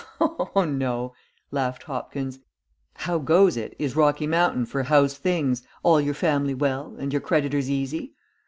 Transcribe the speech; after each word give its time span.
"Oh, 0.19 0.65
no," 0.67 1.13
laughed 1.51 1.83
Hopkins. 1.83 2.39
"How 2.95 3.19
goes 3.19 3.55
it 3.55 3.75
is 3.77 3.95
Rocky 3.95 4.25
Mountain 4.25 4.65
for 4.65 4.81
how's 4.81 5.15
things, 5.15 5.61
all 5.83 6.01
your 6.01 6.15
family 6.15 6.55
well, 6.55 6.95
and 6.97 7.13
your 7.13 7.21
creditors 7.21 7.69
easy?" 7.69 8.15